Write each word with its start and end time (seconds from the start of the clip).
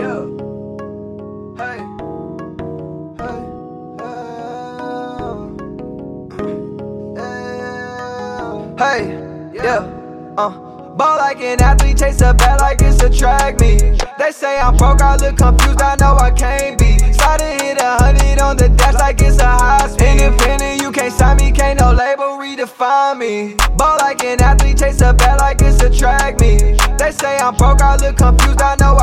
yeah. 0.00 0.24
Hey. 1.60 1.78
Hey. 3.18 3.40
Hey, 8.78 9.02
yeah. 9.52 10.34
Uh, 10.38 10.50
ball 10.96 11.18
like 11.18 11.40
an 11.40 11.60
athlete, 11.60 11.98
chase 11.98 12.20
a 12.22 12.32
bat 12.32 12.60
like 12.60 12.80
it's 12.80 13.02
a 13.02 13.10
track 13.10 13.60
meet. 13.60 14.02
They 14.18 14.30
say 14.30 14.58
I'm 14.58 14.76
broke, 14.76 15.02
I 15.02 15.16
look 15.16 15.36
confused, 15.36 15.82
I 15.82 15.96
know 15.96 16.16
I 16.16 16.30
can't 16.30 16.78
be. 16.78 16.96
And 17.30 17.62
hit 17.62 17.78
a 17.78 17.96
hundred 18.02 18.40
on 18.40 18.56
the 18.56 18.68
dash 18.70 18.94
like 18.94 19.20
it's 19.20 19.38
a 19.38 19.46
high 19.46 19.86
speed. 19.86 20.20
Independent, 20.20 20.82
you 20.82 20.90
can't 20.90 21.12
sign 21.12 21.36
me, 21.36 21.52
can't 21.52 21.78
no 21.78 21.92
label 21.92 22.38
redefine 22.38 23.18
me. 23.18 23.54
Ball 23.76 23.98
like 23.98 24.24
an 24.24 24.42
athlete, 24.42 24.78
chase 24.78 25.00
a 25.00 25.12
bat 25.12 25.38
like 25.38 25.60
it's 25.62 25.80
a 25.80 25.90
track 25.90 26.40
meet. 26.40 26.78
They 26.98 27.12
say 27.12 27.38
I'm 27.38 27.54
broke, 27.54 27.82
I 27.82 27.96
look 27.96 28.16
confused, 28.16 28.60
I 28.60 28.74
know 28.80 28.96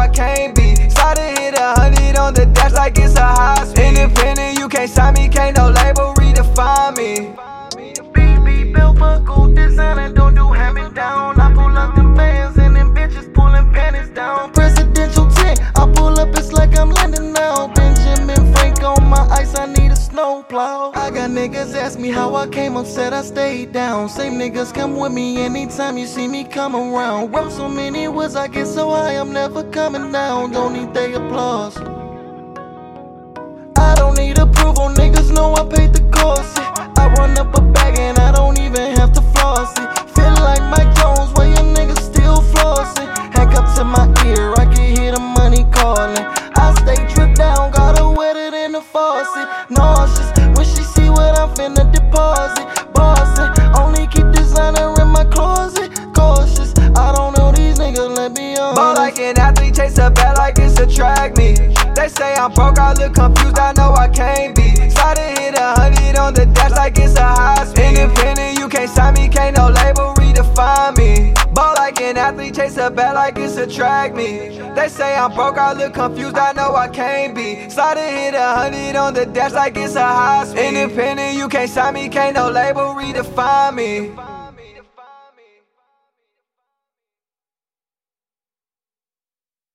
for 9.57 9.63
gold 9.63 9.69
design 9.69 9.99
and 9.99 10.15
don't 10.15 10.35
do 10.35 10.51
hand 10.51 10.75
me 10.75 10.89
down. 10.93 11.39
I 11.39 11.53
pull 11.53 11.77
up 11.77 11.95
them 11.95 12.13
bands 12.15 12.57
and 12.57 12.75
them 12.75 12.93
bitches 12.93 13.31
pulling 13.33 13.71
panties 13.71 14.09
down. 14.09 14.51
Presidential 14.53 15.29
10, 15.29 15.57
I 15.75 15.91
pull 15.93 16.19
up, 16.19 16.29
it's 16.29 16.51
like 16.51 16.77
I'm 16.77 16.89
landing 16.89 17.33
now. 17.33 17.67
Benjamin 17.73 18.53
Frank 18.53 18.83
on 18.83 19.07
my 19.09 19.27
ice, 19.29 19.55
I 19.57 19.65
need 19.65 19.91
a 19.91 19.95
snowplow. 19.95 20.91
I 20.95 21.09
got 21.11 21.29
niggas 21.29 21.75
ask 21.75 21.99
me 21.99 22.09
how 22.09 22.35
I 22.35 22.47
came 22.47 22.77
up, 22.77 22.85
said 22.85 23.13
I 23.13 23.21
stayed 23.21 23.71
down. 23.71 24.09
Same 24.09 24.33
niggas 24.33 24.73
come 24.73 24.95
with 24.97 25.11
me 25.11 25.39
anytime 25.39 25.97
you 25.97 26.07
see 26.07 26.27
me 26.27 26.43
come 26.43 26.75
around. 26.75 27.31
Wrote 27.31 27.51
so 27.51 27.67
many 27.67 28.07
words, 28.07 28.35
I 28.35 28.47
get 28.47 28.67
so 28.67 28.89
high, 28.91 29.13
I'm 29.13 29.31
never 29.33 29.63
coming 29.71 30.11
down. 30.11 30.51
Don't 30.51 30.73
need 30.73 30.93
their 30.93 31.15
applause. 31.15 31.77
I 33.77 33.95
don't 33.95 34.17
need 34.17 34.37
approval, 34.37 34.89
niggas 34.89 35.31
know 35.33 35.53
I 35.55 35.63
paid 35.65 35.93
the 35.93 36.01
cost. 36.11 36.57
I 36.99 37.13
run 37.17 37.37
up 37.37 37.55
a 37.55 37.76
than. 49.23 49.47
Nauseous, 49.69 50.29
when 50.57 50.65
she 50.65 50.83
see 50.83 51.09
what 51.09 51.37
I'm 51.37 51.49
finna 51.49 51.91
deposit. 51.91 52.65
Bossing, 52.93 53.51
only 53.75 54.07
keep 54.07 54.31
designer 54.31 54.93
in 55.01 55.07
my 55.09 55.25
closet. 55.25 55.91
Cautious, 56.13 56.73
I 56.95 57.13
don't 57.15 57.37
know 57.37 57.51
these 57.51 57.77
niggas, 57.77 58.15
let 58.15 58.31
me 58.33 58.57
on. 58.57 58.75
Ball 58.75 58.95
like 58.95 59.19
an 59.19 59.37
athlete, 59.37 59.75
chase 59.75 59.97
a 59.97 60.09
bat 60.09 60.37
like 60.37 60.57
it's 60.59 60.79
a 60.79 60.87
track 60.87 61.37
meet. 61.37 61.57
They 61.95 62.07
say 62.07 62.35
I'm 62.35 62.51
broke, 62.53 62.79
I 62.79 62.93
look 62.93 63.13
confused, 63.15 63.36
chase 72.57 72.77
a 72.77 72.89
bat 72.89 73.13
like 73.13 73.37
it's 73.37 73.55
a 73.57 73.67
track 73.67 74.15
me. 74.15 74.57
They 74.75 74.87
say 74.89 75.15
I'm 75.15 75.33
broke, 75.33 75.57
I 75.57 75.73
look 75.73 75.93
confused, 75.93 76.37
I 76.37 76.53
know 76.53 76.73
I 76.75 76.87
can't 76.87 77.35
be. 77.35 77.53
And 77.55 77.71
hit 77.71 78.33
a 78.33 78.55
hundred 78.55 78.95
on 78.95 79.13
the 79.13 79.25
dash 79.27 79.53
like 79.53 79.77
it's 79.77 79.95
a 79.95 80.01
high 80.01 80.45
speed. 80.45 80.73
Independent, 80.73 81.37
you 81.37 81.47
can't 81.49 81.69
sign 81.69 81.93
me, 81.93 82.09
can't 82.09 82.35
no 82.35 82.49
label 82.49 82.95
redefine 82.95 83.75
me. 83.75 84.26